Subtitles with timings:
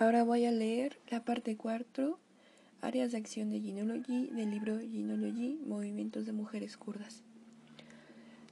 [0.00, 2.18] Ahora voy a leer la parte 4,
[2.80, 7.22] áreas de acción de Genealogy, del libro Genealogy, Movimientos de Mujeres Kurdas.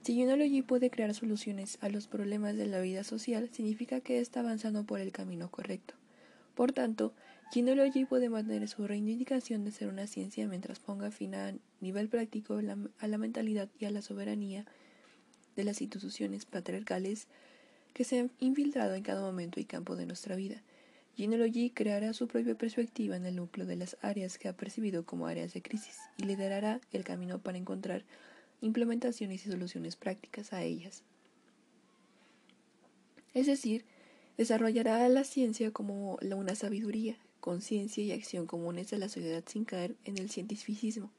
[0.02, 4.40] Si Genealogy puede crear soluciones a los problemas de la vida social, significa que está
[4.40, 5.94] avanzando por el camino correcto.
[6.54, 7.14] Por tanto,
[7.50, 12.60] Genealogy puede mantener su reivindicación de ser una ciencia mientras ponga fin a nivel práctico
[12.98, 14.66] a la mentalidad y a la soberanía
[15.56, 17.26] de las instituciones patriarcales
[17.94, 20.62] que se han infiltrado en cada momento y campo de nuestra vida.
[21.18, 25.26] Genealogy creará su propia perspectiva en el núcleo de las áreas que ha percibido como
[25.26, 28.04] áreas de crisis y liderará el camino para encontrar
[28.60, 31.02] implementaciones y soluciones prácticas a ellas.
[33.34, 33.84] Es decir,
[34.36, 39.96] desarrollará la ciencia como una sabiduría, conciencia y acción comunes de la sociedad sin caer
[40.04, 41.10] en el cientificismo.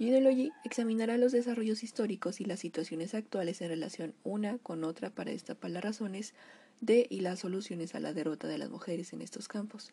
[0.00, 5.30] Genealogy examinará los desarrollos históricos y las situaciones actuales en relación una con otra para
[5.30, 6.34] destapar las razones
[6.80, 9.92] de y las soluciones a la derrota de las mujeres en estos campos.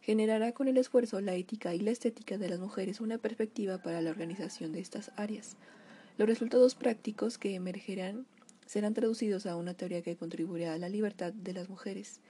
[0.00, 4.00] Generará con el esfuerzo la ética y la estética de las mujeres una perspectiva para
[4.00, 5.56] la organización de estas áreas.
[6.16, 8.26] Los resultados prácticos que emergerán
[8.66, 12.20] serán traducidos a una teoría que contribuirá a la libertad de las mujeres.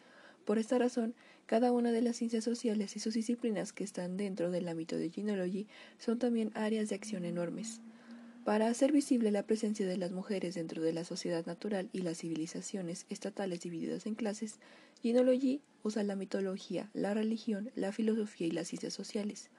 [0.45, 1.14] Por esta razón,
[1.47, 5.11] cada una de las ciencias sociales y sus disciplinas que están dentro del ámbito de
[5.11, 5.67] Genealogy
[5.98, 7.80] son también áreas de acción enormes.
[8.48, 12.16] Para hacer visible la presencia de las mujeres dentro de la sociedad natural y las
[12.16, 14.58] civilizaciones estatales divididas en clases,
[15.02, 19.50] Genealogy usa la mitología, la religión, la filosofía y las ciencias sociales,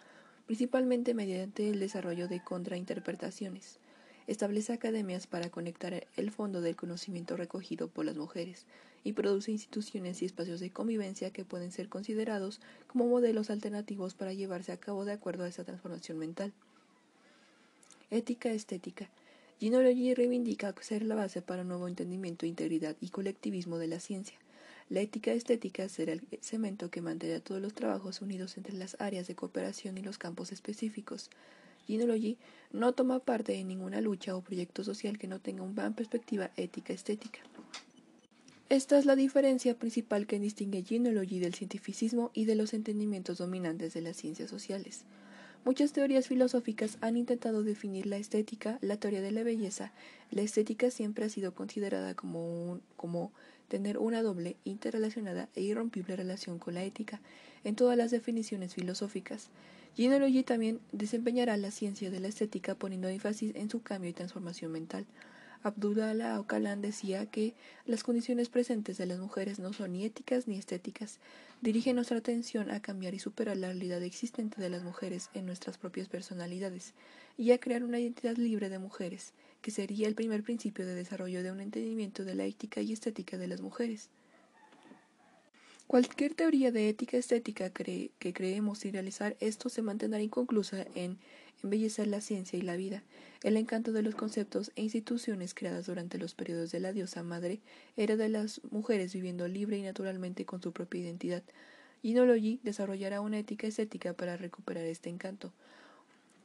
[0.48, 3.78] principalmente mediante el desarrollo de contrainterpretaciones.
[4.26, 8.66] Establece academias para conectar el fondo del conocimiento recogido por las mujeres
[9.04, 14.34] y produce instituciones y espacios de convivencia que pueden ser considerados como modelos alternativos para
[14.34, 16.54] llevarse a cabo de acuerdo a esa transformación mental.
[18.12, 19.08] Ética estética.
[19.60, 24.36] Genealogy reivindica ser la base para un nuevo entendimiento, integridad y colectivismo de la ciencia.
[24.90, 29.28] La ética estética será el cemento que mantendrá todos los trabajos unidos entre las áreas
[29.28, 31.30] de cooperación y los campos específicos.
[31.86, 32.38] Genealogy
[32.72, 36.94] no toma parte en ninguna lucha o proyecto social que no tenga una perspectiva ética
[36.94, 37.42] estética.
[38.70, 43.94] Esta es la diferencia principal que distingue Genealogy del cientificismo y de los entendimientos dominantes
[43.94, 45.06] de las ciencias sociales.
[45.66, 49.92] Muchas teorías filosóficas han intentado definir la estética, la teoría de la belleza.
[50.32, 52.80] La estética siempre ha sido considerada como,
[53.68, 57.20] tener una doble, interrelacionada e irrompible relación con la ética
[57.64, 59.50] en todas las definiciones filosóficas.
[59.96, 64.72] Genealogy también desempeñará la ciencia de la estética poniendo énfasis en su cambio y transformación
[64.72, 65.06] mental.
[65.62, 67.54] Abdullah Ocalan decía que
[67.86, 71.20] las condiciones presentes de las mujeres no son ni éticas ni estéticas.
[71.62, 75.78] Dirige nuestra atención a cambiar y superar la realidad existente de las mujeres en nuestras
[75.78, 76.94] propias personalidades
[77.38, 81.44] y a crear una identidad libre de mujeres, que sería el primer principio de desarrollo
[81.44, 84.10] de un entendimiento de la ética y estética de las mujeres.
[85.90, 91.18] Cualquier teoría de ética estética que creemos y realizar esto se mantendrá inconclusa en
[91.64, 93.02] embellecer la ciencia y la vida.
[93.42, 97.60] El encanto de los conceptos e instituciones creadas durante los periodos de la diosa madre
[97.98, 101.42] era de las mujeres viviendo libre y naturalmente con su propia identidad.
[102.04, 105.54] Genealogy desarrollará una ética estética para recuperar este encanto.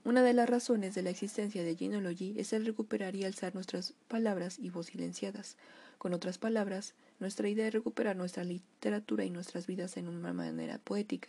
[0.05, 3.93] Una de las razones de la existencia de Genealogy es el recuperar y alzar nuestras
[4.09, 5.59] palabras y voz silenciadas.
[5.99, 10.79] Con otras palabras, nuestra idea es recuperar nuestra literatura y nuestras vidas en una manera
[10.79, 11.29] poética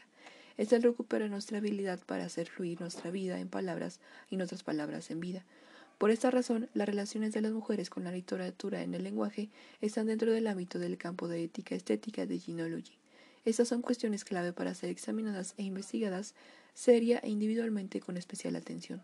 [0.58, 5.12] es el recuperar nuestra habilidad para hacer fluir nuestra vida en palabras y nuestras palabras
[5.12, 5.44] en vida.
[5.98, 9.50] Por esta razón, las relaciones de las mujeres con la literatura en el lenguaje
[9.82, 12.98] están dentro del ámbito del campo de ética estética de Genealogy.
[13.46, 16.36] Estas son cuestiones clave para ser examinadas e investigadas
[16.74, 19.02] seria e individualmente con especial atención.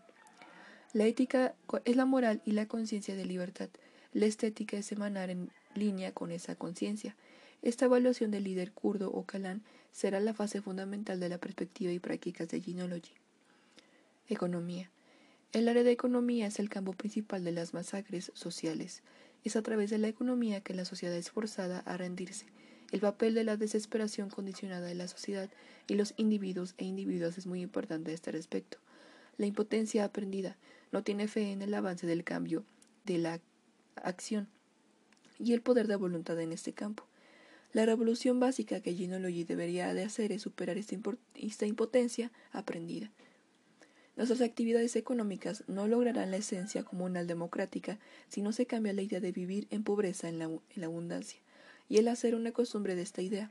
[0.92, 1.54] La ética
[1.84, 3.70] es la moral y la conciencia de libertad.
[4.12, 7.16] La estética es emanar en línea con esa conciencia.
[7.62, 9.62] Esta evaluación del líder kurdo o kalán
[9.92, 13.12] será la fase fundamental de la perspectiva y prácticas de Genealogy.
[14.28, 14.90] Economía.
[15.52, 19.02] El área de economía es el campo principal de las masacres sociales.
[19.44, 22.46] Es a través de la economía que la sociedad es forzada a rendirse.
[22.90, 25.50] El papel de la desesperación condicionada de la sociedad
[25.86, 28.78] y los individuos e individuas es muy importante a este respecto.
[29.36, 30.56] La impotencia aprendida
[30.90, 32.64] no tiene fe en el avance del cambio,
[33.04, 33.40] de la
[33.96, 34.48] acción
[35.38, 37.04] y el poder de voluntad en este campo.
[37.72, 43.10] La revolución básica que Genealogy debería de hacer es superar esta, impotencia aprendida.
[44.14, 47.98] Nuestras actividades económicas no lograrán la esencia comunal democrática
[48.28, 51.40] si no se cambia la idea de vivir en pobreza en en la abundancia,
[51.88, 53.50] y el hacer una costumbre de esta idea.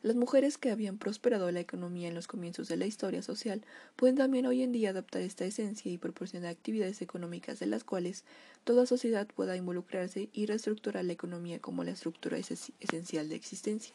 [0.00, 3.62] Las mujeres que habían prosperado la economía en los comienzos de la historia social
[3.96, 8.22] pueden también hoy en día adoptar esta esencia y proporcionar actividades económicas de las cuales
[8.62, 13.92] toda sociedad pueda involucrarse y reestructurar la economía como la estructura esencial de existencia.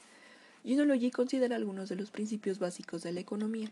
[0.65, 3.71] Ginology considera algunos de los principios básicos de la economía.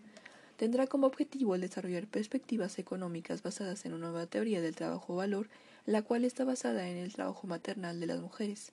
[0.55, 5.49] Tendrá como objetivo el desarrollar perspectivas económicas basadas en una nueva teoría del trabajo-valor,
[5.85, 8.71] la cual está basada en el trabajo maternal de las mujeres.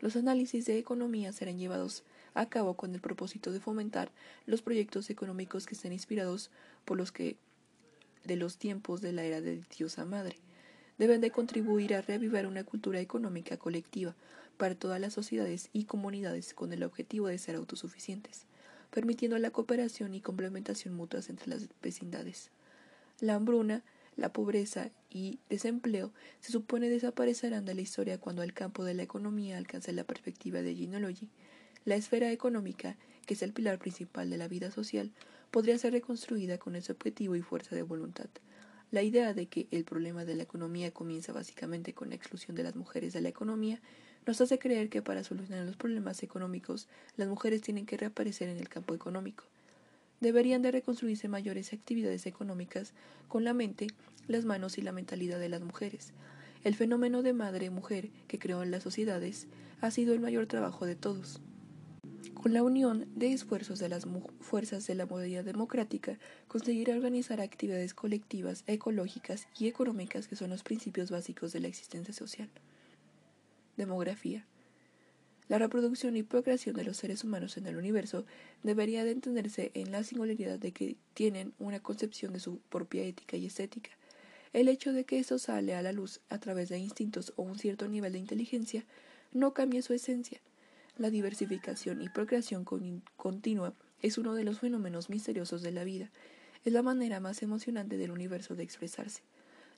[0.00, 2.02] Los análisis de economía serán llevados
[2.38, 4.10] a cabo con el propósito de fomentar
[4.46, 6.50] los proyectos económicos que estén inspirados
[6.84, 7.36] por los que
[8.24, 10.36] de los tiempos de la era de Diosa Madre.
[10.98, 14.14] Deben de contribuir a reavivar una cultura económica colectiva
[14.56, 18.44] para todas las sociedades y comunidades con el objetivo de ser autosuficientes,
[18.90, 22.50] permitiendo la cooperación y complementación mutuas entre las vecindades.
[23.20, 23.82] La hambruna,
[24.16, 29.02] la pobreza y desempleo se supone desaparecerán de la historia cuando el campo de la
[29.02, 31.28] economía alcance la perspectiva de Genealogy.
[31.88, 35.10] La esfera económica, que es el pilar principal de la vida social,
[35.50, 38.28] podría ser reconstruida con ese objetivo y fuerza de voluntad.
[38.90, 42.62] La idea de que el problema de la economía comienza básicamente con la exclusión de
[42.62, 43.80] las mujeres de la economía
[44.26, 48.58] nos hace creer que para solucionar los problemas económicos las mujeres tienen que reaparecer en
[48.58, 49.44] el campo económico.
[50.20, 52.92] Deberían de reconstruirse mayores actividades económicas
[53.28, 53.86] con la mente,
[54.26, 56.12] las manos y la mentalidad de las mujeres.
[56.64, 59.46] El fenómeno de madre-mujer que creó en las sociedades
[59.80, 61.40] ha sido el mayor trabajo de todos.
[62.34, 64.06] Con la unión de esfuerzos de las
[64.40, 70.62] fuerzas de la modernidad democrática, conseguirá organizar actividades colectivas, ecológicas y económicas que son los
[70.62, 72.48] principios básicos de la existencia social.
[73.76, 74.46] Demografía.
[75.48, 78.24] La reproducción y procreación de los seres humanos en el universo
[78.62, 83.36] debería de entenderse en la singularidad de que tienen una concepción de su propia ética
[83.36, 83.90] y estética.
[84.52, 87.58] El hecho de que esto sale a la luz a través de instintos o un
[87.58, 88.84] cierto nivel de inteligencia
[89.32, 90.40] no cambia su esencia
[90.98, 92.64] la diversificación y procreación
[93.16, 93.72] continua
[94.02, 96.10] es uno de los fenómenos misteriosos de la vida.
[96.64, 99.22] Es la manera más emocionante del universo de expresarse.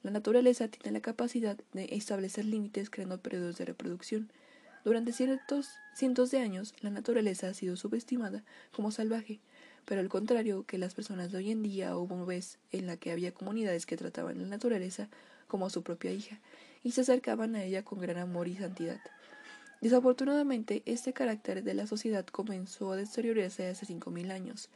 [0.02, 4.32] La naturaleza tiene la capacidad de establecer límites creando periodos de reproducción.
[4.82, 9.40] Durante ciertos cientos de años, la naturaleza ha sido subestimada como salvaje,
[9.84, 12.96] pero al contrario que las personas de hoy en día hubo una vez en la
[12.96, 15.10] que había comunidades que trataban la naturaleza
[15.48, 16.40] como a su propia hija
[16.82, 19.00] y se acercaban a ella con gran amor y santidad.
[19.80, 24.68] Desafortunadamente, este carácter de la sociedad comenzó a deteriorarse hace cinco mil años.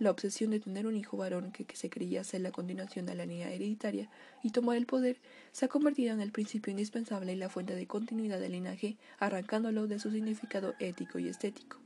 [0.00, 3.26] La obsesión de tener un hijo varón que, se creía ser la continuación de la
[3.26, 4.08] línea hereditaria
[4.42, 5.18] y tomar el poder
[5.52, 9.86] se ha convertido en el principio indispensable y la fuente de continuidad del linaje, arrancándolo
[9.86, 11.78] de su significado ético y estético.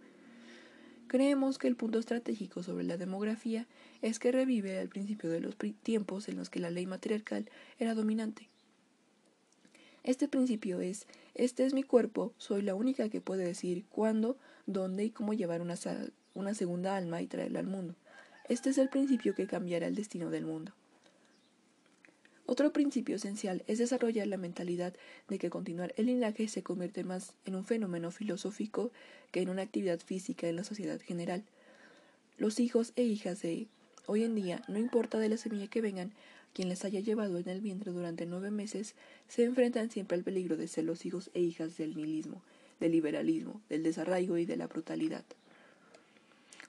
[1.08, 3.66] Creemos que el punto estratégico sobre la demografía
[4.00, 7.94] es que revive al principio de los tiempos en los que la ley matriarcal era
[7.94, 8.48] dominante.
[10.04, 14.36] Este principio es, este es mi cuerpo, soy la única que puede decir cuándo,
[14.66, 15.74] dónde y cómo llevar una,
[16.34, 17.94] una segunda alma y traerla al mundo.
[18.48, 20.72] Este es el principio que cambiará el destino del mundo.
[22.44, 24.94] Otro principio esencial es desarrollar la mentalidad
[25.28, 28.90] de que continuar el linaje se convierte más en un fenómeno filosófico
[29.30, 31.44] que en una actividad física en la sociedad general.
[32.36, 33.68] Los hijos e hijas de
[34.06, 36.12] hoy en día, no importa de la semilla que vengan,
[36.52, 38.94] quien les haya llevado en el vientre durante nueve meses,
[39.28, 42.42] se enfrentan siempre al peligro de ser los hijos e hijas del nihilismo,
[42.80, 45.24] del liberalismo, del desarraigo y de la brutalidad.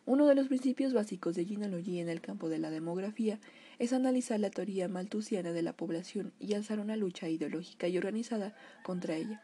[0.06, 3.40] Uno de los principios básicos de genealogía en el campo de la demografía
[3.80, 8.54] es analizar la teoría maltusiana de la población y alzar una lucha ideológica y organizada
[8.84, 9.42] contra ella.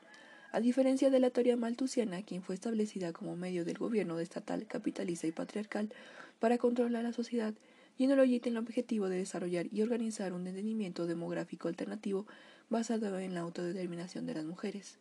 [0.51, 5.27] A diferencia de la teoría maltusiana, quien fue establecida como medio del gobierno estatal, capitalista
[5.27, 5.93] y patriarcal
[6.39, 7.53] para controlar la sociedad,
[7.99, 12.25] Genealogy tiene el objetivo de desarrollar y organizar un entendimiento demográfico alternativo
[12.69, 14.99] basado en la autodeterminación de las mujeres.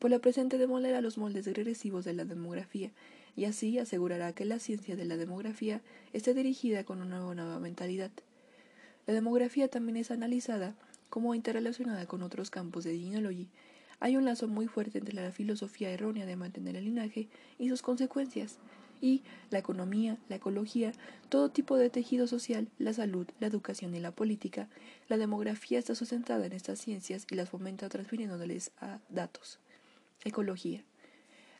[0.00, 2.90] Por la presente demolerá los moldes regresivos de la demografía
[3.36, 5.80] y así asegurará que la ciencia de la demografía
[6.12, 8.10] esté dirigida con una nueva mentalidad.
[9.06, 10.74] La demografía también es analizada
[11.10, 13.46] como interrelacionada con otros campos de genealogy.
[14.00, 17.28] Hay un lazo muy fuerte entre la filosofía errónea de mantener el linaje
[17.60, 18.58] y sus consecuencias,
[19.00, 20.92] y la economía, la ecología,
[21.28, 24.68] todo tipo de tejido social, la salud, la educación y la política,
[25.08, 29.58] la demografía está sustentada en estas ciencias y las fomenta transfiriéndoles a datos.
[30.24, 30.82] Ecología.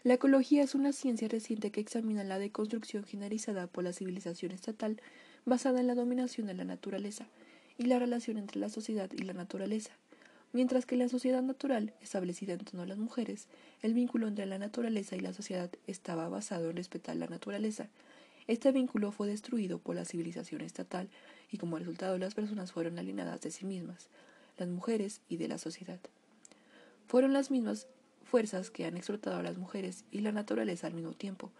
[0.04, 5.00] La ecología es una ciencia reciente que examina la deconstrucción generalizada por la civilización estatal
[5.46, 7.26] basada en la dominación de la naturaleza
[7.78, 9.92] y la relación entre la sociedad y la naturaleza.
[10.54, 13.48] Mientras que la sociedad natural, establecida en torno a las mujeres,
[13.82, 17.88] el vínculo entre la naturaleza y la sociedad estaba basado en respetar la naturaleza.
[18.46, 21.08] Este vínculo fue destruido por la civilización estatal
[21.50, 24.06] y como resultado las personas fueron alienadas de sí mismas,
[24.56, 25.98] las mujeres y de la sociedad.
[27.08, 27.88] Fueron las mismas
[28.22, 31.50] fuerzas que han explotado a las mujeres y la naturaleza al mismo tiempo.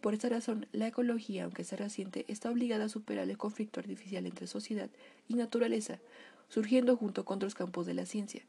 [0.00, 4.26] Por esta razón, la ecología, aunque sea reciente, está obligada a superar el conflicto artificial
[4.26, 4.90] entre sociedad
[5.26, 5.98] y naturaleza,
[6.48, 8.42] surgiendo junto con otros campos de la ciencia.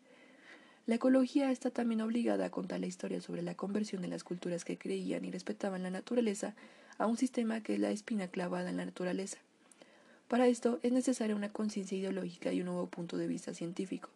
[0.86, 4.66] La ecología está también obligada a contar la historia sobre la conversión de las culturas
[4.66, 6.56] que creían y respetaban la naturaleza
[6.98, 9.38] a un sistema que es la espina clavada en la naturaleza.
[10.28, 14.10] Para esto es necesaria una conciencia ideológica y un nuevo punto de vista científico.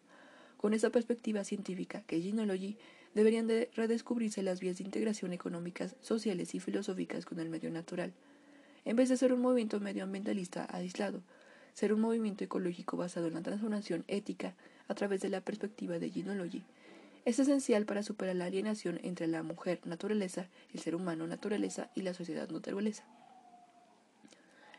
[0.56, 2.76] Con esa perspectiva científica que Genealogy
[3.14, 8.12] deberían de redescubrirse las vías de integración económicas, sociales y filosóficas con el medio natural,
[8.84, 11.22] en vez de ser un movimiento medioambientalista aislado,
[11.74, 14.54] ser un movimiento ecológico basado en la transformación ética
[14.88, 16.62] a través de la perspectiva de Genealogy.
[17.24, 22.02] Es esencial para superar la alienación entre la mujer naturaleza, el ser humano naturaleza y
[22.02, 23.04] la sociedad naturaleza.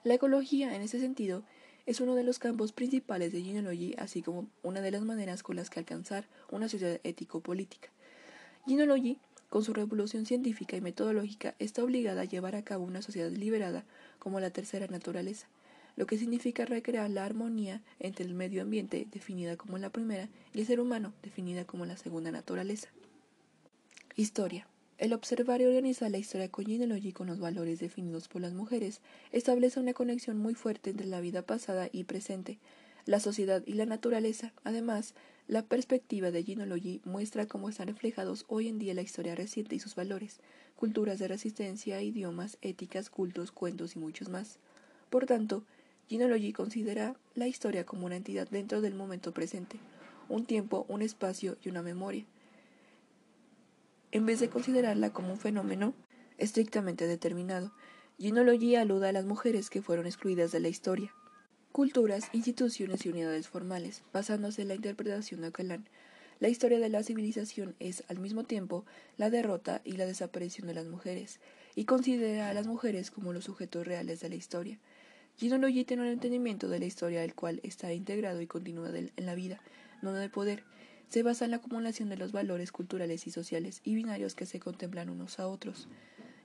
[0.03, 1.43] La ecología, en ese sentido,
[1.85, 5.55] es uno de los campos principales de Genealogy, así como una de las maneras con
[5.55, 7.89] las que alcanzar una sociedad ético-política.
[8.65, 9.17] Genealogy,
[9.49, 13.83] con su revolución científica y metodológica, está obligada a llevar a cabo una sociedad liberada
[14.19, 15.47] como la tercera naturaleza,
[15.95, 20.59] lo que significa recrear la armonía entre el medio ambiente, definida como la primera, y
[20.59, 22.89] el ser humano, definida como la segunda naturaleza.
[24.15, 24.67] Historia.
[24.97, 29.01] El observar y organizar la historia con Genealogy con los valores definidos por las mujeres
[29.33, 32.59] establece una conexión muy fuerte entre la vida pasada y presente,
[33.05, 34.53] la sociedad y la naturaleza.
[34.63, 35.13] Además,
[35.47, 39.79] la perspectiva de Genealogy muestra cómo están reflejados hoy en día la historia reciente y
[39.79, 40.39] sus valores,
[40.77, 44.59] culturas de resistencia, idiomas, éticas, cultos, cuentos y muchos más.
[45.09, 45.65] Por tanto,
[46.09, 49.79] Genealogy considera la historia como una entidad dentro del momento presente,
[50.29, 52.25] un tiempo, un espacio y una memoria,
[54.11, 55.93] en vez de considerarla como un fenómeno
[56.37, 57.71] estrictamente determinado.
[58.19, 61.13] Genealogy aluda a las mujeres que fueron excluidas de la historia
[61.75, 65.89] culturas, instituciones y unidades formales, basándose en la interpretación de Ocalan.
[66.39, 68.85] La historia de la civilización es, al mismo tiempo,
[69.17, 71.41] la derrota y la desaparición de las mujeres,
[71.75, 74.79] y considera a las mujeres como los sujetos reales de la historia.
[75.37, 79.35] Ginologi tiene un entendimiento de la historia el cual está integrado y continúa en la
[79.35, 79.59] vida,
[80.01, 80.63] no de poder.
[81.09, 84.61] Se basa en la acumulación de los valores culturales y sociales y binarios que se
[84.61, 85.89] contemplan unos a otros.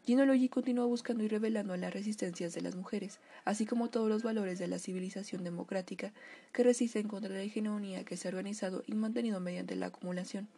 [0.05, 4.59] Genealogy continúa buscando y revelando las resistencias de las mujeres, así como todos los valores
[4.59, 6.13] de la civilización democrática
[6.53, 10.49] que resisten contra la hegemonía que se ha organizado y mantenido mediante la acumulación.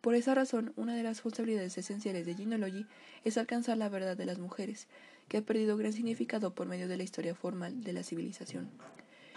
[0.00, 2.84] Por esa razón, una de las responsabilidades esenciales de Genealogy
[3.24, 4.86] es alcanzar la verdad de las mujeres,
[5.28, 8.70] que ha perdido gran significado por medio de la historia formal de la civilización.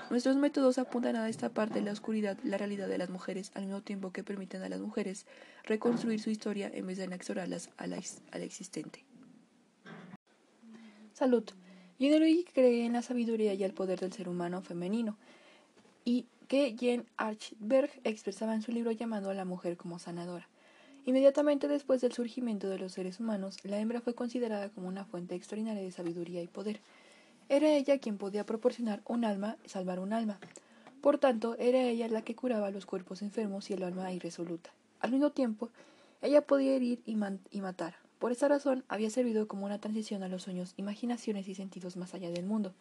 [0.09, 3.65] Nuestros métodos apuntan a esta parte de la oscuridad, la realidad de las mujeres, al
[3.65, 5.25] mismo tiempo que permiten a las mujeres
[5.65, 9.03] reconstruir su historia en vez de anexorarlas a la, existente.
[11.11, 11.43] Salud.
[11.97, 15.17] Gineloy cree en la sabiduría y el poder del ser humano femenino,
[16.05, 20.47] y que Jane Archberg expresaba en su libro llamado a la mujer como sanadora.
[21.07, 25.35] Inmediatamente después del surgimiento de los seres humanos, la hembra fue considerada como una fuente
[25.35, 26.81] extraordinaria de sabiduría y poder.
[27.47, 30.37] Era ella quien podía proporcionar un alma y salvar un alma.
[30.99, 34.69] Por tanto, era ella la que curaba los cuerpos enfermos y el alma irresoluta.
[34.99, 35.69] Al mismo tiempo,
[36.21, 37.95] ella podía herir y matar.
[38.19, 42.15] Por esa razón había servido como una transición a los sueños, imaginaciones y sentidos más
[42.15, 42.73] allá del mundo.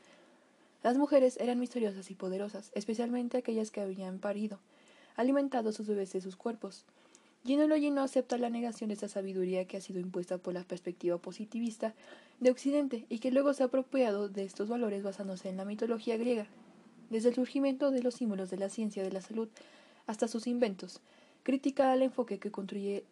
[0.82, 4.58] Las mujeres eran misteriosas y poderosas, especialmente aquellas que habían parido,
[5.14, 6.84] alimentado sus bebés de sus cuerpos.
[7.46, 11.16] Genealogy no acepta la negación de esa sabiduría que ha sido impuesta por la perspectiva
[11.18, 11.94] positivista
[12.40, 16.16] de Occidente y que luego se ha apropiado de estos valores basándose en la mitología
[16.16, 16.46] griega,
[17.08, 19.48] desde el surgimiento de los símbolos de la ciencia de la salud
[20.08, 21.00] hasta sus inventos.
[21.44, 23.04] Critica al enfoque que construye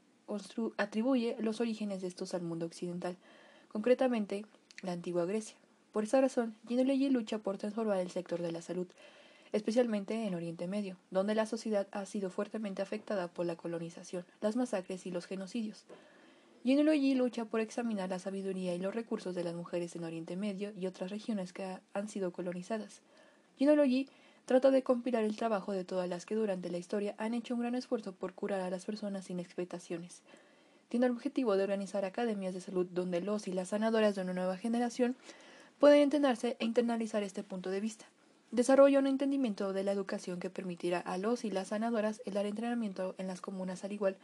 [0.79, 3.17] atribuye los orígenes de estos al mundo occidental,
[3.69, 4.47] concretamente
[4.83, 5.57] la antigua Grecia.
[5.93, 8.89] Por esa razón, Ginelogy lucha por transformar el sector de la salud,
[9.55, 14.57] especialmente en Oriente Medio, donde la sociedad ha sido fuertemente afectada por la colonización, las
[14.57, 15.85] masacres y los genocidios.
[16.65, 20.73] Ginelogy lucha por examinar la sabiduría y los recursos de las mujeres en Oriente Medio
[20.77, 23.01] y otras regiones que han sido colonizadas.
[23.57, 24.09] Ginelogy
[24.45, 27.61] Trata de compilar el trabajo de todas las que durante la historia han hecho un
[27.61, 30.21] gran esfuerzo por curar a las personas sin expectaciones.
[30.91, 34.35] Tiene el objetivo de organizar academias de salud donde los y las sanadoras de una
[34.35, 35.17] nueva generación
[35.79, 38.05] pueden entrenarse e internalizar este punto de vista.
[38.55, 42.47] Desarrolla un entendimiento de la educación que permitirá a los y las sanadoras el dar
[42.47, 44.17] entrenamiento en las comunas al igual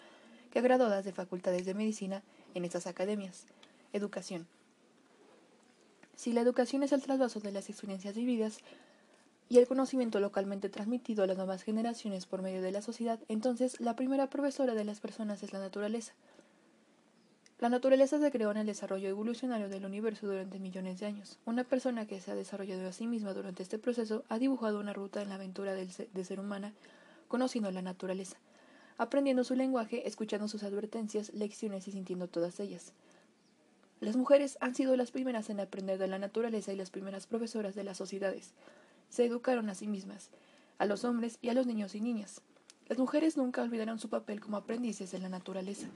[0.53, 2.23] que a graduadas de facultades de medicina
[2.55, 3.47] en estas academias.
[3.93, 4.47] Educación.
[6.15, 8.61] Si la educación es el trasvaso de las experiencias vividas,
[9.49, 13.81] y el conocimiento localmente transmitido a las nuevas generaciones por medio de la sociedad, entonces
[13.81, 16.13] la primera profesora de las personas es la naturaleza.
[17.61, 21.39] La naturaleza se creó en el desarrollo evolucionario del universo durante millones de años.
[21.45, 24.95] Una persona que se ha desarrollado a sí misma durante este proceso ha dibujado una
[24.95, 26.73] ruta en la aventura del de ser humana,
[27.29, 28.39] conociendo la naturaleza,
[28.97, 32.95] aprendiendo su lenguaje, escuchando sus advertencias, lecciones y sintiendo todas ellas.
[34.01, 37.75] Las mujeres han sido las primeras en aprender de la naturaleza y las primeras profesoras
[37.75, 38.55] de las sociedades
[39.11, 40.31] se educaron a sí mismas,
[40.79, 42.41] a los hombres y a los niños y niñas.
[42.89, 45.89] Las mujeres nunca olvidarán su papel como aprendices de la naturaleza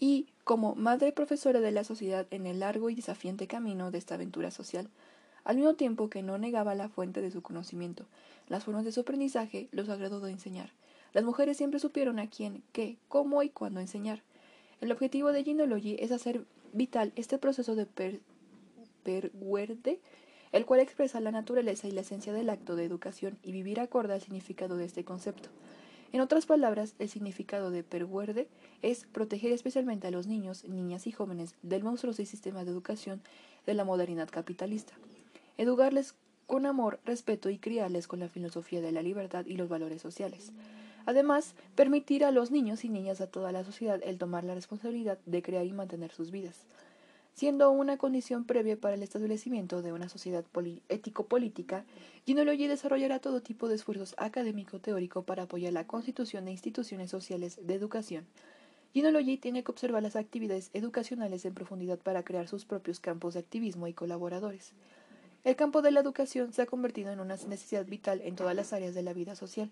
[0.00, 4.14] y como madre profesora de la sociedad en el largo y desafiante camino de esta
[4.14, 4.88] aventura social,
[5.44, 8.06] al mismo tiempo que no negaba la fuente de su conocimiento,
[8.48, 10.70] las formas de su aprendizaje, los agradó de enseñar.
[11.12, 14.22] Las mujeres siempre supieron a quién, qué, cómo y cuándo enseñar.
[14.80, 18.20] El objetivo de Ginology es hacer vital este proceso de per
[19.02, 19.98] perguerde,
[20.52, 24.14] el cual expresa la naturaleza y la esencia del acto de educación y vivir acorde
[24.14, 25.48] al significado de este concepto.
[26.12, 28.48] En otras palabras, el significado de perguerde
[28.82, 33.20] es proteger especialmente a los niños, niñas y jóvenes del monstruoso sistema de educación
[33.64, 34.92] de la modernidad capitalista.
[35.56, 36.14] Educarles
[36.48, 40.50] con amor, respeto y criarles con la filosofía de la libertad y los valores sociales.
[41.06, 45.18] Además, permitir a los niños y niñas a toda la sociedad el tomar la responsabilidad
[45.26, 46.66] de crear y mantener sus vidas
[47.34, 50.44] siendo una condición previa para el establecimiento de una sociedad
[50.88, 51.84] ético-política,
[52.26, 57.74] Ginology desarrollará todo tipo de esfuerzos académico-teórico para apoyar la constitución de instituciones sociales de
[57.74, 58.26] educación.
[58.92, 63.40] Ginology tiene que observar las actividades educacionales en profundidad para crear sus propios campos de
[63.40, 64.72] activismo y colaboradores.
[65.44, 68.72] El campo de la educación se ha convertido en una necesidad vital en todas las
[68.72, 69.70] áreas de la vida social.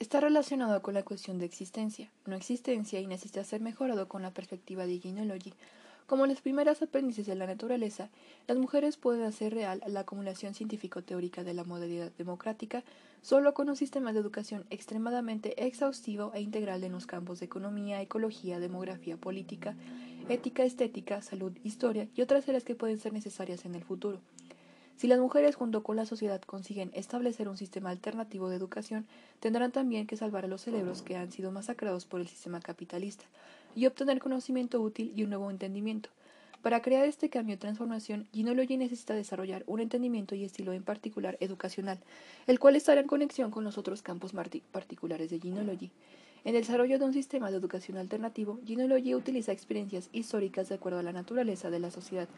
[0.00, 4.32] Está relacionado con la cuestión de existencia, no existencia y necesita ser mejorado con la
[4.32, 5.54] perspectiva de Ginology
[6.10, 8.10] como las primeras aprendices de la naturaleza,
[8.48, 12.82] las mujeres pueden hacer real la acumulación científico-teórica de la modalidad democrática
[13.22, 18.02] solo con un sistema de educación extremadamente exhaustivo e integral en los campos de economía,
[18.02, 19.76] ecología, demografía, política,
[20.28, 24.18] ética, estética, salud, historia y otras áreas que pueden ser necesarias en el futuro.
[25.00, 29.06] Si las mujeres junto con la sociedad consiguen establecer un sistema alternativo de educación,
[29.40, 33.24] tendrán también que salvar a los cerebros que han sido masacrados por el sistema capitalista
[33.74, 36.10] y obtener conocimiento útil y un nuevo entendimiento.
[36.60, 41.38] Para crear este cambio y transformación, Ginology necesita desarrollar un entendimiento y estilo en particular
[41.40, 41.98] educacional,
[42.46, 44.32] el cual estará en conexión con los otros campos
[44.70, 45.90] particulares de Ginology.
[46.44, 50.98] En el desarrollo de un sistema de educación alternativo, Ginology utiliza experiencias históricas de acuerdo
[50.98, 52.28] a la naturaleza de la sociedad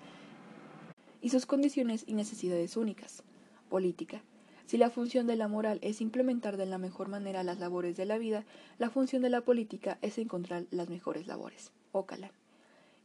[1.23, 3.23] y sus condiciones y necesidades únicas.
[3.71, 4.23] Política.
[4.67, 8.05] Si la función de la moral es implementar de la mejor manera las labores de
[8.05, 8.45] la vida,
[8.79, 11.73] la función de la política es encontrar las mejores labores.
[11.93, 12.33] Ocala.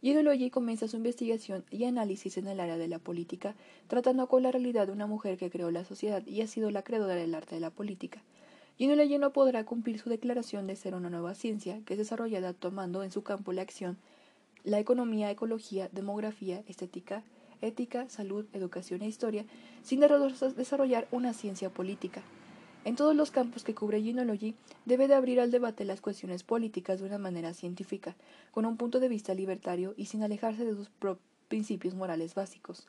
[0.01, 3.55] Ideology comienza su investigación y análisis en el área de la política,
[3.87, 6.83] tratando con la realidad de una mujer que creó la sociedad y ha sido la
[6.83, 8.21] creadora del arte de la política.
[8.77, 13.03] Ideology no podrá cumplir su declaración de ser una nueva ciencia que es desarrollada tomando
[13.03, 13.97] en su campo la acción,
[14.63, 17.23] la economía, ecología, demografía, estética,
[17.61, 19.45] ética, salud, educación e historia,
[19.83, 22.21] sin desarrollar una ciencia política.
[22.85, 26.99] En todos los campos que cubre Ginology, debe de abrir al debate las cuestiones políticas
[26.99, 28.15] de una manera científica,
[28.51, 30.89] con un punto de vista libertario y sin alejarse de sus
[31.49, 32.87] principios morales básicos.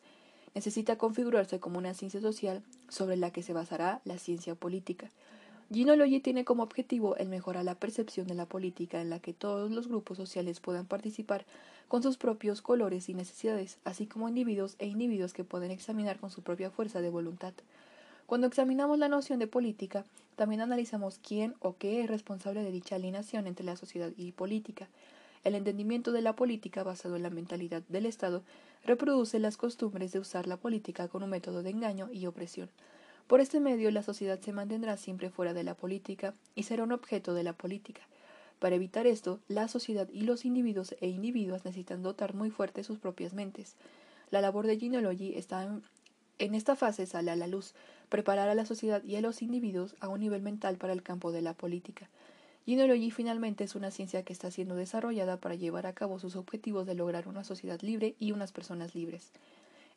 [0.54, 5.10] Necesita configurarse como una ciencia social sobre la que se basará la ciencia política.
[5.70, 9.70] Ginology tiene como objetivo el mejorar la percepción de la política en la que todos
[9.70, 11.44] los grupos sociales puedan participar
[11.88, 16.30] con sus propios colores y necesidades, así como individuos e individuos que pueden examinar con
[16.30, 17.52] su propia fuerza de voluntad.
[18.26, 22.96] Cuando examinamos la noción de política, también analizamos quién o qué es responsable de dicha
[22.96, 24.88] alineación entre la sociedad y política.
[25.44, 28.42] El entendimiento de la política basado en la mentalidad del Estado
[28.86, 32.70] reproduce las costumbres de usar la política con un método de engaño y opresión.
[33.28, 36.92] Por este medio, la sociedad se mantendrá siempre fuera de la política y será un
[36.92, 38.00] objeto de la política.
[38.58, 42.98] Para evitar esto, la sociedad y los individuos e individuas necesitan dotar muy fuerte sus
[42.98, 43.76] propias mentes.
[44.30, 45.82] La labor de Genealogy está en,
[46.38, 47.74] en esta fase sale a la luz,
[48.08, 51.30] preparar a la sociedad y a los individuos a un nivel mental para el campo
[51.30, 52.08] de la política.
[52.64, 56.86] Genealogy finalmente es una ciencia que está siendo desarrollada para llevar a cabo sus objetivos
[56.86, 59.32] de lograr una sociedad libre y unas personas libres.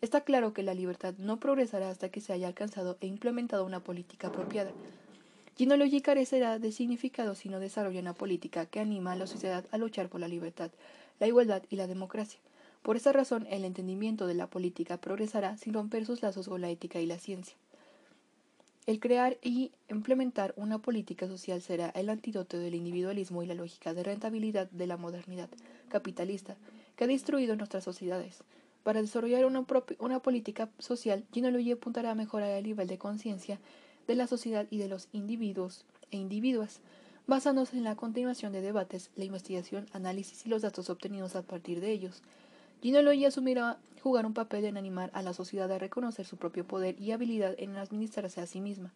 [0.01, 3.83] Está claro que la libertad no progresará hasta que se haya alcanzado e implementado una
[3.83, 4.71] política apropiada.
[5.57, 9.77] Ginology carecerá de significado si no desarrolla una política que anima a la sociedad a
[9.77, 10.71] luchar por la libertad,
[11.19, 12.39] la igualdad y la democracia.
[12.81, 16.71] Por esa razón, el entendimiento de la política progresará sin romper sus lazos con la
[16.71, 17.55] ética y la ciencia.
[18.87, 23.93] El crear y implementar una política social será el antídoto del individualismo y la lógica
[23.93, 25.49] de rentabilidad de la modernidad
[25.89, 26.55] capitalista
[26.95, 28.43] que ha destruido nuestras sociedades.
[28.83, 29.65] Para desarrollar una,
[29.99, 33.59] una política social, Ginology apuntará a mejorar el nivel de conciencia
[34.07, 36.81] de la sociedad y de los individuos e individuas,
[37.27, 41.79] basándose en la continuación de debates, la investigación, análisis y los datos obtenidos a partir
[41.79, 42.23] de ellos.
[42.81, 46.99] Ginology asumirá jugar un papel en animar a la sociedad a reconocer su propio poder
[46.99, 48.91] y habilidad en administrarse a sí misma,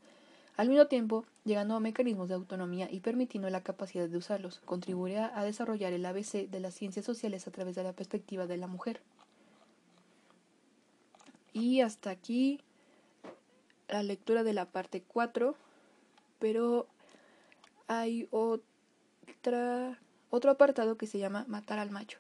[0.58, 5.38] al mismo tiempo llegando a mecanismos de autonomía y permitiendo la capacidad de usarlos, contribuirá
[5.38, 8.67] a desarrollar el ABC de las ciencias sociales a través de la perspectiva de la
[8.67, 9.02] mujer.
[11.56, 12.60] Y hasta aquí
[13.88, 15.56] la lectura de la parte 4,
[16.38, 16.86] pero
[17.88, 19.98] hay otra,
[20.30, 22.20] otro apartado que se llama Matar al macho.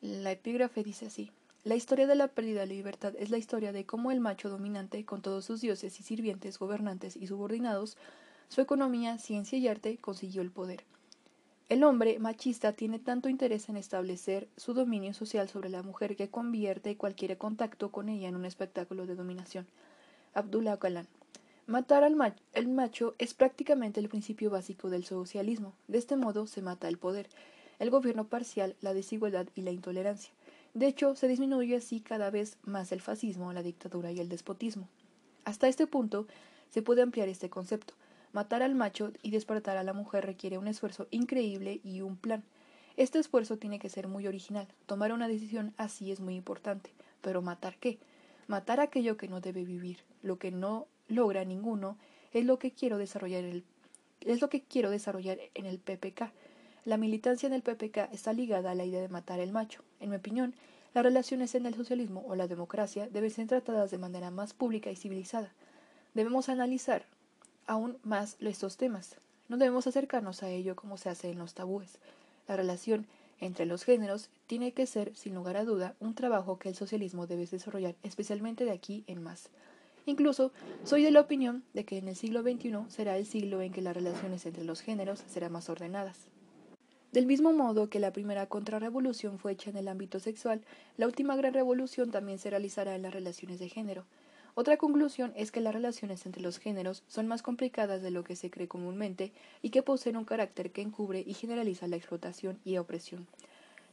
[0.00, 1.30] La epígrafe dice así.
[1.62, 5.04] La historia de la pérdida de libertad es la historia de cómo el macho dominante,
[5.04, 7.96] con todos sus dioses y sirvientes, gobernantes y subordinados,
[8.48, 10.82] su economía, ciencia y arte, consiguió el poder.
[11.68, 16.30] El hombre machista tiene tanto interés en establecer su dominio social sobre la mujer que
[16.30, 19.66] convierte cualquier contacto con ella en un espectáculo de dominación.
[20.32, 21.08] Abdullah Kalan.
[21.66, 25.74] Matar al el macho es prácticamente el principio básico del socialismo.
[25.88, 27.28] De este modo se mata el poder,
[27.80, 30.32] el gobierno parcial, la desigualdad y la intolerancia.
[30.72, 34.88] De hecho, se disminuye así cada vez más el fascismo, la dictadura y el despotismo.
[35.44, 36.28] Hasta este punto
[36.70, 37.94] se puede ampliar este concepto.
[38.36, 42.44] Matar al macho y despertar a la mujer requiere un esfuerzo increíble y un plan.
[42.98, 44.68] Este esfuerzo tiene que ser muy original.
[44.84, 46.90] Tomar una decisión así es muy importante.
[47.22, 47.98] Pero ¿matar qué?
[48.46, 50.00] Matar aquello que no debe vivir.
[50.22, 51.96] Lo que no logra ninguno
[52.34, 53.64] es lo que quiero desarrollar el,
[54.20, 56.30] es lo que quiero desarrollar en el PPK.
[56.84, 59.82] La militancia en el PPK está ligada a la idea de matar el macho.
[59.98, 60.54] En mi opinión,
[60.92, 64.90] las relaciones en el socialismo o la democracia deben ser tratadas de manera más pública
[64.90, 65.54] y civilizada.
[66.12, 67.06] Debemos analizar
[67.66, 69.16] aún más estos temas.
[69.48, 71.98] No debemos acercarnos a ello como se hace en los tabúes.
[72.48, 73.06] La relación
[73.40, 77.26] entre los géneros tiene que ser, sin lugar a duda, un trabajo que el socialismo
[77.26, 79.50] debe desarrollar, especialmente de aquí en más.
[80.06, 80.52] Incluso
[80.84, 83.82] soy de la opinión de que en el siglo XXI será el siglo en que
[83.82, 86.28] las relaciones entre los géneros serán más ordenadas.
[87.12, 90.62] Del mismo modo que la primera contrarrevolución fue hecha en el ámbito sexual,
[90.96, 94.04] la última gran revolución también se realizará en las relaciones de género.
[94.58, 98.36] Otra conclusión es que las relaciones entre los géneros son más complicadas de lo que
[98.36, 102.78] se cree comúnmente y que poseen un carácter que encubre y generaliza la explotación y
[102.78, 103.26] opresión.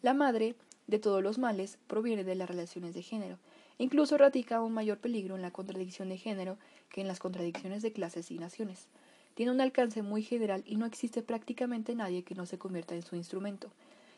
[0.01, 0.55] La madre
[0.87, 3.39] de todos los males proviene de las relaciones de género.
[3.77, 7.91] Incluso radica un mayor peligro en la contradicción de género que en las contradicciones de
[7.91, 8.87] clases y naciones.
[9.33, 13.01] Tiene un alcance muy general y no existe prácticamente nadie que no se convierta en
[13.01, 13.69] su instrumento.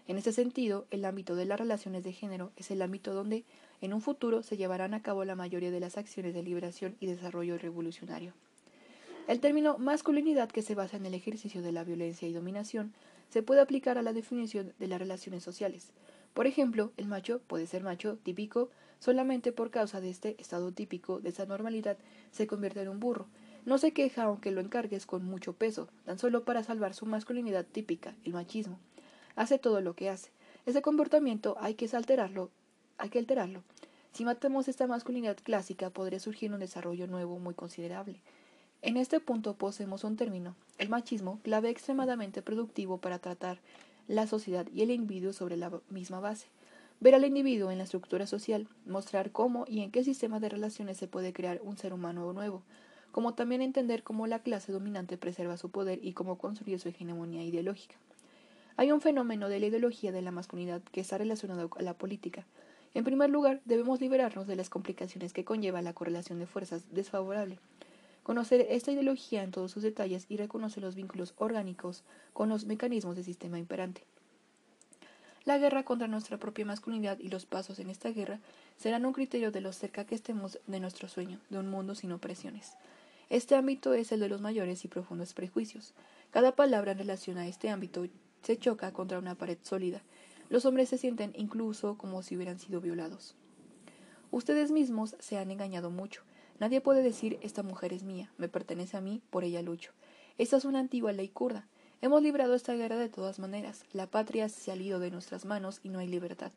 [0.08, 3.46] En ese sentido, el ámbito de las relaciones de género es el ámbito donde,
[3.82, 7.08] en un futuro, se llevarán a cabo la mayoría de las acciones de liberación y
[7.08, 8.34] desarrollo revolucionario.
[9.28, 12.94] El término masculinidad, que se basa en el ejercicio de la violencia y dominación,
[13.30, 15.92] se puede aplicar a la definición de las relaciones sociales.
[16.34, 21.20] Por ejemplo, el macho puede ser macho típico solamente por causa de este estado típico
[21.20, 21.98] de esa normalidad
[22.32, 23.28] se convierte en un burro.
[23.66, 27.66] No se queja aunque lo encargues con mucho peso, tan solo para salvar su masculinidad
[27.66, 28.80] típica, el machismo
[29.36, 30.32] hace todo lo que hace.
[30.66, 32.50] Ese comportamiento hay que alterarlo,
[32.98, 33.64] hay que alterarlo.
[34.14, 38.22] Si matamos esta masculinidad clásica, podría surgir un desarrollo nuevo muy considerable.
[38.82, 43.60] En este punto poseemos un término, el machismo, clave extremadamente productivo para tratar
[44.08, 46.48] la sociedad y el individuo sobre la misma base.
[47.00, 50.98] Ver al individuo en la estructura social, mostrar cómo y en qué sistema de relaciones
[50.98, 52.62] se puede crear un ser humano nuevo,
[53.12, 57.44] como también entender cómo la clase dominante preserva su poder y cómo construye su hegemonía
[57.44, 57.96] ideológica.
[58.78, 62.46] Hay un fenómeno de la ideología de la masculinidad que está relacionado a la política.
[62.96, 67.60] En primer lugar, debemos liberarnos de las complicaciones que conlleva la correlación de fuerzas desfavorable.
[68.24, 73.18] Conocer esta ideología en todos sus detalles y reconocer los vínculos orgánicos con los mecanismos
[73.18, 74.06] del sistema imperante.
[75.44, 78.40] La guerra contra nuestra propia masculinidad y los pasos en esta guerra
[78.78, 82.14] serán un criterio de lo cerca que estemos de nuestro sueño, de un mundo sin
[82.14, 82.78] opresiones.
[83.30, 85.94] Este ámbito es el de los mayores y profundos prejuicios.
[86.32, 88.08] Cada palabra en relación a este ámbito
[88.42, 90.02] se choca contra una pared sólida.
[90.50, 93.36] Los hombres se sienten incluso como si hubieran sido violados.
[94.32, 96.24] Ustedes mismos se han engañado mucho.
[96.60, 99.92] Nadie puede decir esta mujer es mía, me pertenece a mí, por ella lucho.
[100.38, 101.68] Esta es una antigua ley kurda.
[102.02, 103.86] Hemos librado esta guerra de todas maneras.
[103.94, 106.52] La patria ha ido de nuestras manos y no hay libertad.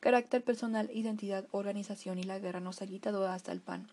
[0.00, 3.88] Carácter personal, identidad, organización y la guerra nos ha quitado hasta el pan.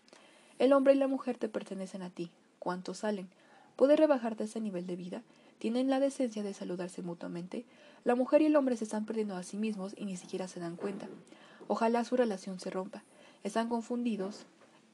[0.58, 2.30] El hombre y la mujer te pertenecen a ti.
[2.58, 3.28] ¿Cuántos salen?
[3.76, 5.22] ¿Puedes rebajarte ese nivel de vida?
[5.58, 7.64] tienen la decencia de saludarse mutuamente,
[8.04, 10.60] la mujer y el hombre se están perdiendo a sí mismos y ni siquiera se
[10.60, 11.08] dan cuenta.
[11.66, 13.02] Ojalá su relación se rompa.
[13.44, 14.46] Están confundidos,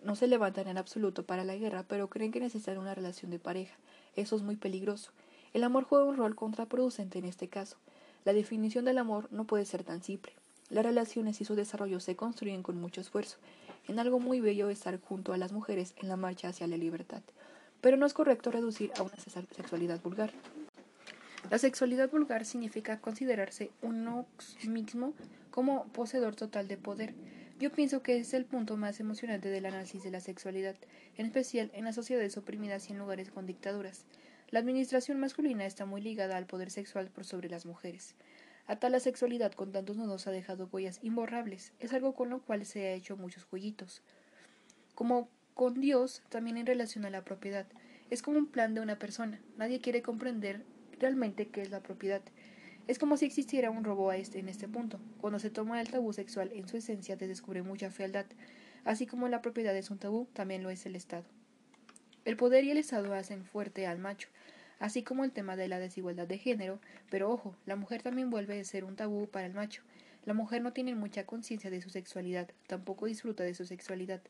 [0.02, 3.38] no se levantan en absoluto para la guerra, pero creen que necesitan una relación de
[3.38, 3.74] pareja.
[4.16, 5.10] Eso es muy peligroso.
[5.52, 7.76] El amor juega un rol contraproducente en este caso.
[8.24, 10.32] La definición del amor no puede ser tan simple.
[10.70, 13.36] Las relaciones y su desarrollo se construyen con mucho esfuerzo.
[13.86, 17.22] En algo muy bello estar junto a las mujeres en la marcha hacia la libertad
[17.84, 20.30] pero no es correcto reducir a una sexualidad vulgar.
[21.50, 24.26] La sexualidad vulgar significa considerarse uno
[24.66, 25.12] mismo
[25.50, 27.14] como poseedor total de poder.
[27.60, 30.74] Yo pienso que es el punto más emocionante del análisis de la sexualidad,
[31.16, 34.06] en especial en las sociedades oprimidas y en lugares con dictaduras.
[34.50, 38.14] La administración masculina está muy ligada al poder sexual por sobre las mujeres.
[38.66, 42.40] A tal la sexualidad con tantos nudos ha dejado huellas imborrables, es algo con lo
[42.40, 44.02] cual se ha hecho muchos jueguitos.
[44.94, 47.66] Como con Dios también en relación a la propiedad.
[48.10, 49.40] Es como un plan de una persona.
[49.56, 50.64] Nadie quiere comprender
[51.00, 52.22] realmente qué es la propiedad.
[52.86, 55.00] Es como si existiera un robo a este, en este punto.
[55.20, 58.26] Cuando se toma el tabú sexual en su esencia, te descubre mucha fealdad.
[58.84, 61.24] Así como la propiedad es un tabú, también lo es el Estado.
[62.24, 64.28] El poder y el Estado hacen fuerte al macho,
[64.78, 66.80] así como el tema de la desigualdad de género,
[67.10, 69.82] pero ojo, la mujer también vuelve a ser un tabú para el macho.
[70.24, 74.22] La mujer no tiene mucha conciencia de su sexualidad, tampoco disfruta de su sexualidad.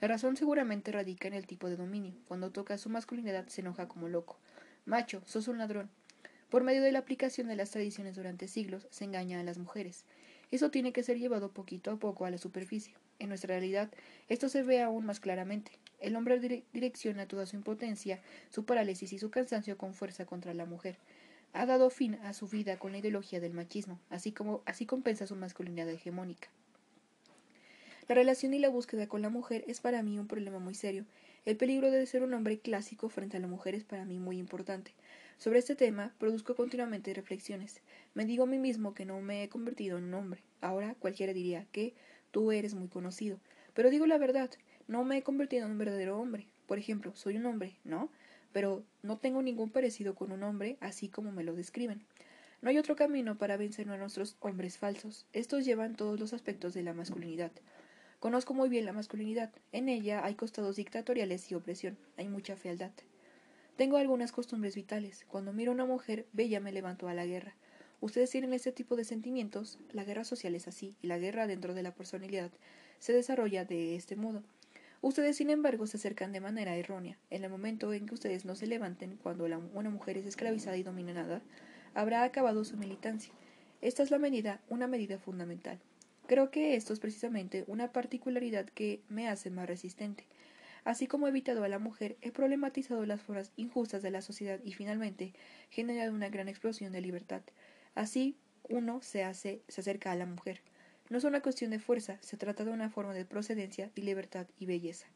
[0.00, 2.14] La razón seguramente radica en el tipo de dominio.
[2.26, 4.38] Cuando toca su masculinidad se enoja como loco.
[4.86, 5.90] Macho, sos un ladrón.
[6.50, 10.04] Por medio de la aplicación de las tradiciones durante siglos se engaña a las mujeres.
[10.50, 12.94] Eso tiene que ser llevado poquito a poco a la superficie.
[13.20, 13.88] En nuestra realidad,
[14.28, 15.70] esto se ve aún más claramente.
[16.00, 16.40] El hombre
[16.72, 20.96] direcciona toda su impotencia, su parálisis y su cansancio con fuerza contra la mujer.
[21.52, 25.28] Ha dado fin a su vida con la ideología del machismo, así como así compensa
[25.28, 26.48] su masculinidad hegemónica.
[28.08, 31.04] La relación y la búsqueda con la mujer es para mí un problema muy serio.
[31.44, 34.36] El peligro de ser un hombre clásico frente a la mujer es para mí muy
[34.38, 34.92] importante.
[35.40, 37.80] Sobre este tema produzco continuamente reflexiones.
[38.12, 40.42] Me digo a mí mismo que no me he convertido en un hombre.
[40.60, 41.94] Ahora cualquiera diría que
[42.30, 43.38] tú eres muy conocido.
[43.72, 44.50] Pero digo la verdad,
[44.86, 46.46] no me he convertido en un verdadero hombre.
[46.66, 48.10] Por ejemplo, soy un hombre, ¿no?
[48.52, 52.02] Pero no tengo ningún parecido con un hombre así como me lo describen.
[52.60, 55.24] No hay otro camino para vencer a nuestros hombres falsos.
[55.32, 57.52] Estos llevan todos los aspectos de la masculinidad.
[58.18, 59.50] Conozco muy bien la masculinidad.
[59.72, 61.96] En ella hay costados dictatoriales y opresión.
[62.18, 62.92] Hay mucha fealdad.
[63.76, 65.24] Tengo algunas costumbres vitales.
[65.26, 67.54] Cuando miro a una mujer bella me levanto a la guerra.
[68.00, 69.78] Ustedes tienen este tipo de sentimientos.
[69.92, 72.50] La guerra social es así, y la guerra dentro de la personalidad
[72.98, 74.42] se desarrolla de este modo.
[75.02, 77.16] Ustedes, sin embargo, se acercan de manera errónea.
[77.30, 80.82] En el momento en que ustedes no se levanten, cuando una mujer es esclavizada y
[80.82, 81.40] dominada,
[81.94, 83.32] habrá acabado su militancia.
[83.80, 85.78] Esta es la medida, una medida fundamental.
[86.26, 90.26] Creo que esto es precisamente una particularidad que me hace más resistente.
[90.84, 94.72] Así como evitado a la mujer, he problematizado las formas injustas de la sociedad y
[94.72, 95.32] finalmente
[95.70, 97.42] generado una gran explosión de libertad.
[97.94, 98.36] Así
[98.68, 100.62] uno se hace, se acerca a la mujer.
[101.08, 104.46] No es una cuestión de fuerza, se trata de una forma de procedencia y libertad
[104.58, 105.06] y belleza.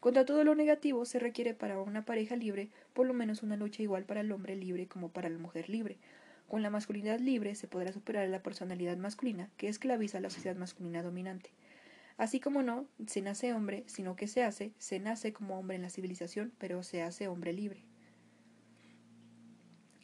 [0.00, 3.82] Contra todo lo negativo se requiere para una pareja libre por lo menos una lucha
[3.82, 5.98] igual para el hombre libre como para la mujer libre.
[6.48, 10.56] Con la masculinidad libre se podrá superar la personalidad masculina que esclaviza a la sociedad
[10.56, 11.50] masculina dominante.
[12.16, 15.82] Así como no se nace hombre, sino que se hace, se nace como hombre en
[15.82, 17.84] la civilización, pero se hace hombre libre.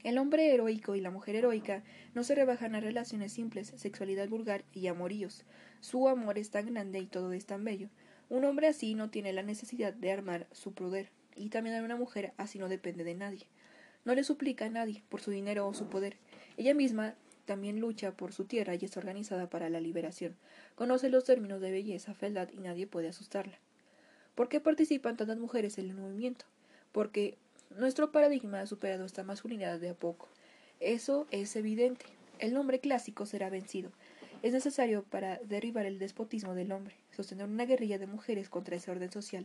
[0.03, 4.65] El hombre heroico y la mujer heroica no se rebajan a relaciones simples, sexualidad vulgar
[4.73, 5.45] y amoríos.
[5.81, 7.89] Su amor es tan grande y todo es tan bello.
[8.29, 12.33] Un hombre así no tiene la necesidad de armar su poder, y también una mujer
[12.37, 13.47] así no depende de nadie.
[14.05, 16.17] No le suplica a nadie por su dinero o su poder.
[16.57, 17.15] Ella misma
[17.53, 20.35] también lucha por su tierra y está organizada para la liberación.
[20.75, 23.59] Conoce los términos de belleza, fealdad y nadie puede asustarla.
[24.35, 26.47] ¿Por qué participan tantas mujeres en el movimiento?
[26.93, 27.37] Porque
[27.77, 30.31] nuestro paradigma ha superado esta masculinidad de a poco.
[30.81, 32.07] Eso es evidente.
[32.39, 33.91] El hombre clásico será vencido.
[34.43, 36.95] Es necesario para derribar el despotismo del hombre.
[37.15, 39.45] Sostener una guerrilla de mujeres contra ese orden social,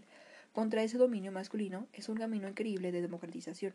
[0.54, 3.74] contra ese dominio masculino, es un camino increíble de democratización.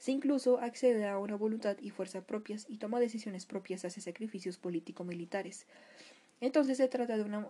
[0.00, 4.56] Se incluso accede a una voluntad y fuerza propias y toma decisiones propias hace sacrificios
[4.56, 5.66] político-militares.
[6.40, 7.48] Entonces se trata de una,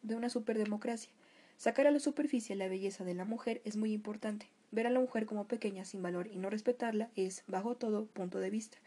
[0.00, 1.12] de una superdemocracia.
[1.58, 4.48] Sacar a la superficie la belleza de la mujer es muy importante.
[4.70, 8.38] Ver a la mujer como pequeña sin valor y no respetarla es, bajo todo punto
[8.38, 8.78] de vista,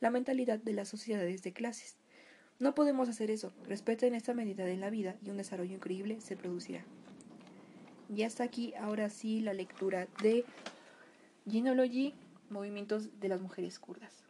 [0.00, 1.98] la mentalidad de las sociedades de clases.
[2.60, 3.52] No podemos hacer eso.
[3.68, 6.82] Respeten esta medida de la vida y un desarrollo increíble se producirá.
[8.08, 10.46] Y hasta aquí, ahora sí, la lectura de
[11.46, 12.14] Genealogy,
[12.50, 14.23] Movimientos de las Mujeres Kurdas.